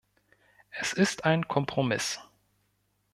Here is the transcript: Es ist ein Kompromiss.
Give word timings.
Es 0.71 0.93
ist 0.93 1.25
ein 1.25 1.47
Kompromiss. 1.47 2.17